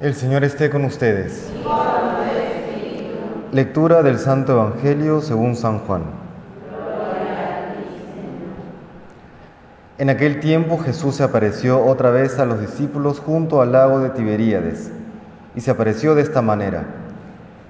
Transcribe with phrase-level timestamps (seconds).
[0.00, 1.50] El Señor esté con ustedes.
[3.50, 6.02] Lectura del Santo Evangelio según San Juan.
[9.98, 14.10] En aquel tiempo Jesús se apareció otra vez a los discípulos junto al lago de
[14.10, 14.92] Tiberíades
[15.56, 16.84] y se apareció de esta manera.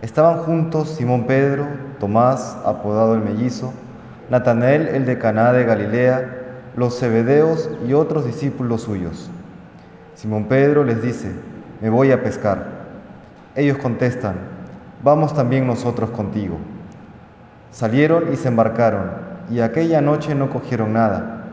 [0.03, 1.67] Estaban juntos Simón Pedro,
[1.99, 3.73] Tomás, apodado el mellizo,
[4.29, 6.29] Natanael el de Caná de Galilea,
[6.77, 9.31] los Zebedeos y otros discípulos suyos.
[10.15, 11.33] Simón Pedro les dice,
[11.81, 12.67] me voy a pescar.
[13.55, 14.36] Ellos contestan,
[15.03, 16.57] vamos también nosotros contigo.
[17.71, 19.11] Salieron y se embarcaron,
[19.50, 21.45] y aquella noche no cogieron nada.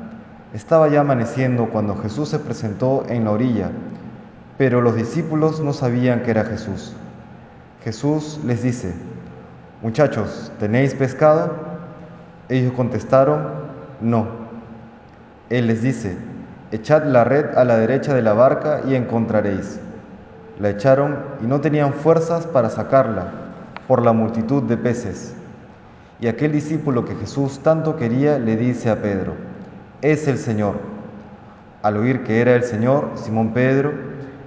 [0.54, 3.70] Estaba ya amaneciendo cuando Jesús se presentó en la orilla,
[4.58, 6.96] pero los discípulos no sabían que era Jesús.
[7.84, 8.94] Jesús les dice,
[9.82, 11.52] muchachos, ¿tenéis pescado?
[12.50, 13.44] Ellos contestaron,
[14.02, 14.28] no.
[15.50, 16.18] Él les dice,
[16.72, 19.80] echad la red a la derecha de la barca y encontraréis.
[20.59, 23.26] La echaron y no tenían fuerzas para sacarla
[23.88, 25.35] por la multitud de peces.
[26.20, 29.34] Y aquel discípulo que Jesús tanto quería le dice a Pedro,
[30.02, 30.76] es el Señor.
[31.82, 33.91] Al oír que era el Señor, Simón Pedro,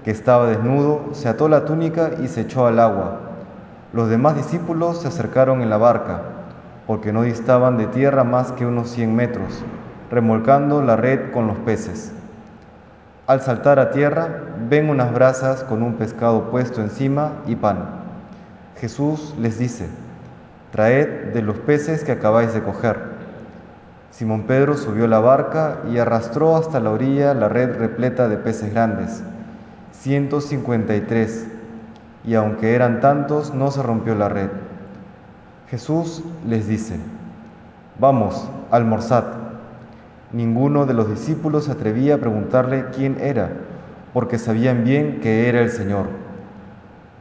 [0.02, 3.20] que estaba desnudo, se ató la túnica y se echó al agua.
[3.92, 6.22] Los demás discípulos se acercaron en la barca,
[6.86, 9.62] porque no distaban de tierra más que unos cien metros,
[10.11, 12.12] remolcando la red con los peces.
[13.28, 14.40] Al saltar a tierra,
[14.70, 17.84] ven unas brasas con un pescado puesto encima y pan.
[18.80, 19.86] Jesús les dice,
[20.72, 22.98] traed de los peces que acabáis de coger.
[24.12, 28.72] Simón Pedro subió la barca y arrastró hasta la orilla la red repleta de peces
[28.72, 29.22] grandes,
[29.92, 31.48] 153,
[32.24, 34.48] y aunque eran tantos, no se rompió la red.
[35.68, 36.96] Jesús les dice,
[37.98, 39.38] vamos, almorzad.
[40.32, 43.50] Ninguno de los discípulos se atrevía a preguntarle quién era,
[44.12, 46.06] porque sabían bien que era el Señor.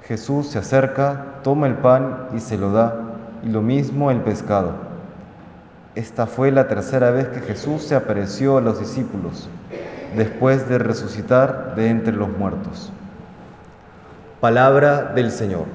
[0.04, 2.96] Jesús se acerca, toma el pan y se lo da,
[3.44, 4.74] y lo mismo el pescado.
[5.96, 9.50] Esta fue la tercera vez que Jesús se apareció a los discípulos,
[10.16, 12.92] después de resucitar de entre los muertos.
[14.42, 15.66] Palabra del Señor.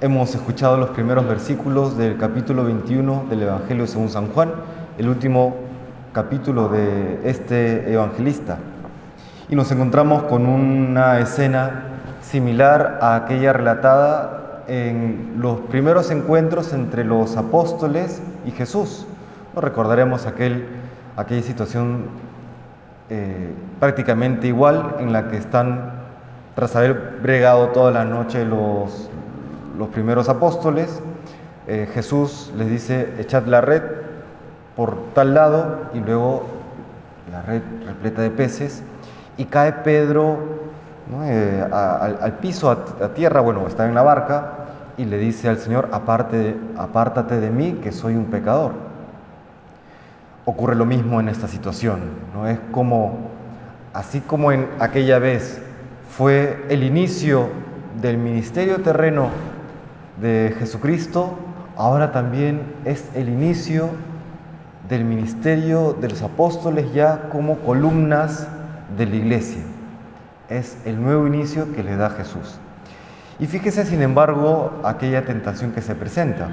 [0.00, 4.52] Hemos escuchado los primeros versículos del capítulo 21 del Evangelio según San Juan,
[4.96, 5.56] el último
[6.12, 8.58] capítulo de este evangelista.
[9.48, 11.82] Y nos encontramos con una escena
[12.20, 19.04] similar a aquella relatada en los primeros encuentros entre los apóstoles y Jesús.
[19.52, 19.60] ¿No?
[19.60, 20.64] Recordaremos aquel,
[21.16, 22.04] aquella situación
[23.10, 25.90] eh, prácticamente igual en la que están,
[26.54, 29.10] tras haber bregado toda la noche los,
[29.78, 31.00] los primeros apóstoles,
[31.68, 33.82] eh, Jesús les dice, echad la red
[34.74, 36.44] por tal lado y luego
[37.30, 38.82] la red repleta de peces
[39.36, 40.38] y cae Pedro
[41.22, 44.52] eh, al, piso, a, tierra, bueno, está en la barca
[44.96, 48.72] y le dice al Señor, Aparte, apártate de mí que soy un pecador.
[50.44, 52.00] Ocurre lo mismo en esta situación,
[52.34, 52.48] ¿no?
[52.48, 53.30] Es como,
[53.94, 55.60] así como en aquella vez
[56.10, 57.48] fue el inicio
[58.00, 59.28] del ministerio terreno
[60.20, 61.38] de Jesucristo,
[61.76, 63.88] ahora también es el inicio
[64.88, 68.48] del ministerio de los apóstoles ya como columnas
[68.96, 69.62] de la iglesia.
[70.48, 72.58] Es el nuevo inicio que le da Jesús.
[73.38, 76.48] Y fíjese, sin embargo, aquella tentación que se presenta.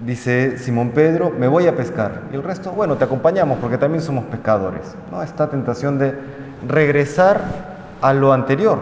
[0.00, 2.22] Dice Simón Pedro, me voy a pescar.
[2.32, 4.96] Y el resto, bueno, te acompañamos porque también somos pescadores.
[5.12, 5.22] ¿no?
[5.22, 6.14] Esta tentación de
[6.66, 7.42] regresar
[8.00, 8.78] a lo anterior,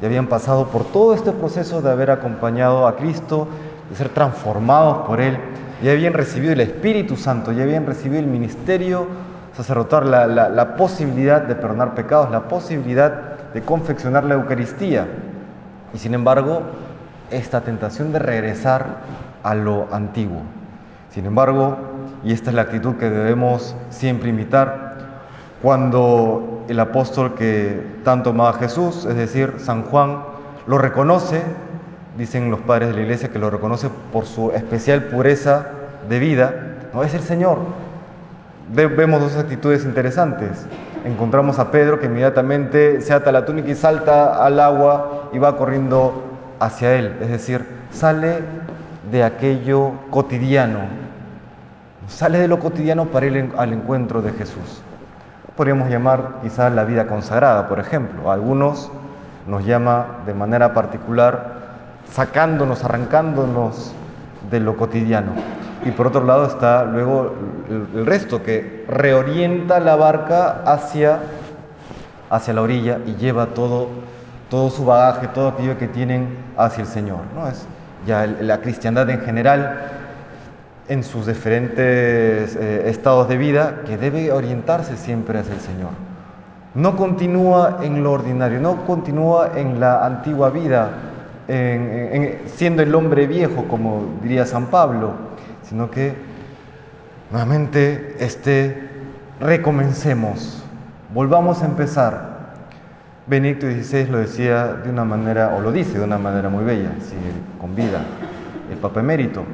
[0.00, 3.48] ya habían pasado por todo este proceso de haber acompañado a Cristo,
[3.88, 5.38] de ser transformados por Él,
[5.82, 9.06] ya habían recibido el Espíritu Santo, ya habían recibido el ministerio
[9.56, 15.06] sacerdotal, la, la posibilidad de perdonar pecados, la posibilidad de confeccionar la Eucaristía.
[15.94, 16.62] Y sin embargo,
[17.30, 18.86] esta tentación de regresar
[19.42, 20.42] a lo antiguo.
[21.10, 21.76] Sin embargo,
[22.22, 24.96] y esta es la actitud que debemos siempre imitar,
[25.62, 30.18] cuando el apóstol que tanto amaba a Jesús, es decir, San Juan,
[30.66, 31.42] lo reconoce,
[32.18, 35.66] dicen los padres de la iglesia que lo reconoce por su especial pureza
[36.08, 36.54] de vida,
[36.92, 37.58] no es el Señor.
[38.72, 40.66] Vemos dos actitudes interesantes.
[41.04, 45.56] Encontramos a Pedro que inmediatamente se ata la túnica y salta al agua y va
[45.56, 46.24] corriendo
[46.58, 48.40] hacia él, es decir, sale
[49.12, 50.80] de aquello cotidiano,
[52.08, 54.82] sale de lo cotidiano para ir al encuentro de Jesús
[55.56, 58.30] podríamos llamar quizás la vida consagrada, por ejemplo.
[58.30, 58.90] algunos
[59.46, 61.54] nos llama de manera particular
[62.10, 63.92] sacándonos, arrancándonos
[64.50, 65.32] de lo cotidiano.
[65.84, 67.34] Y por otro lado está luego
[67.94, 71.20] el, resto que reorienta la barca hacia,
[72.28, 73.88] hacia la orilla y lleva todo,
[74.50, 77.20] todo su bagaje, todo aquello que tienen hacia el Señor.
[77.34, 77.48] ¿no?
[77.48, 77.66] Es
[78.06, 79.95] ya la cristiandad en general
[80.88, 85.90] en sus diferentes eh, estados de vida que debe orientarse siempre hacia el Señor.
[86.74, 90.90] No continúa en lo ordinario, no continúa en la antigua vida,
[92.46, 95.12] siendo el hombre viejo, como diría San Pablo,
[95.62, 96.14] sino que
[97.30, 98.90] nuevamente este,
[99.40, 100.62] recomencemos,
[101.14, 102.36] volvamos a empezar.
[103.26, 106.90] Benito XVI lo decía de una manera, o lo dice de una manera muy bella,
[107.00, 108.02] sigue con vida,
[108.70, 109.44] el Papa Emérito.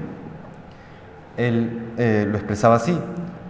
[1.36, 2.98] Él eh, lo expresaba así,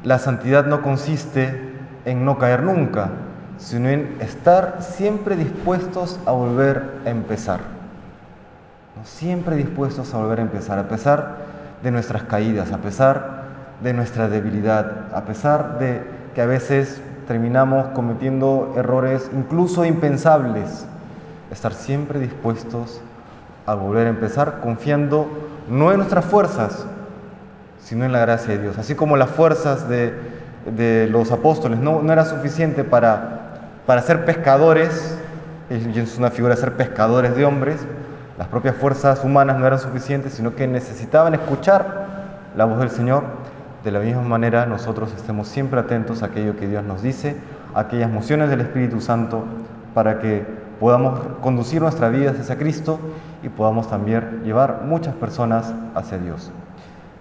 [0.05, 1.73] la santidad no consiste
[2.05, 3.11] en no caer nunca,
[3.59, 7.61] sino en estar siempre dispuestos a volver a empezar.
[9.05, 11.37] Siempre dispuestos a volver a empezar, a pesar
[11.83, 13.43] de nuestras caídas, a pesar
[13.83, 16.03] de nuestra debilidad, a pesar de
[16.35, 20.87] que a veces terminamos cometiendo errores incluso impensables,
[21.51, 23.01] estar siempre dispuestos
[23.67, 25.27] a volver a empezar confiando
[25.69, 26.87] no en nuestras fuerzas,
[27.83, 28.79] sino en la gracia de Dios.
[28.79, 35.19] Así como las fuerzas de, los apóstoles no, no era suficiente para, para ser pescadores,
[35.71, 37.79] y es una figura de ser pescadores de hombres,
[38.39, 42.07] las propias fuerzas humanas no eran suficientes, sino que necesitaban escuchar
[42.57, 43.25] la voz del Señor.
[43.85, 47.37] De la misma manera, nosotros estemos siempre atentos a aquello que Dios nos dice,
[47.75, 49.45] a aquellas mociones del Espíritu Santo,
[49.93, 50.47] para que
[50.81, 52.99] podamos conducir nuestra vida hacia Cristo
[53.43, 56.51] y podamos también llevar muchas personas hacia Dios.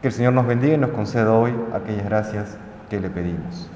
[0.01, 2.57] Que el Señor nos bendiga y nos conceda hoy aquellas gracias
[2.89, 3.69] que le pedimos.